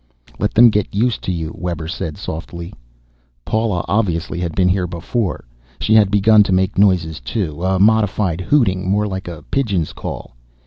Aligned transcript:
"Let 0.39 0.55
them 0.55 0.71
get 0.71 0.95
used 0.95 1.21
to 1.25 1.31
you," 1.31 1.49
said 1.51 1.61
Webber 1.61 1.87
softly. 1.87 2.73
Paula 3.45 3.85
obviously 3.87 4.39
had 4.39 4.55
been 4.55 4.67
here 4.67 4.87
before. 4.87 5.45
She 5.79 5.93
had 5.93 6.09
begun 6.09 6.41
to 6.41 6.51
make 6.51 6.75
noises 6.75 7.19
too, 7.19 7.63
a 7.63 7.77
modified 7.77 8.41
hooting 8.41 8.89
more 8.89 9.05
like 9.05 9.27
a 9.27 9.43
pigeon's 9.51 9.93
call. 9.93 10.33